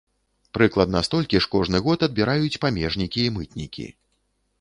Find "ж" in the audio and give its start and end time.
1.45-1.51